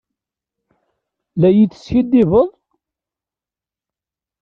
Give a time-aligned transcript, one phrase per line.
[1.39, 2.49] La yi-teskiddibeḍ?